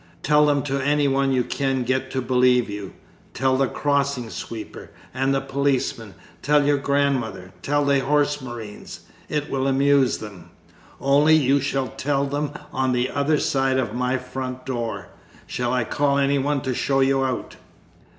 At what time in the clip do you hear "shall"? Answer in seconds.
11.61-11.89, 15.45-15.71